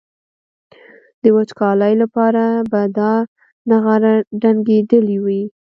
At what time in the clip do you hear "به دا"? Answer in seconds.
2.71-3.13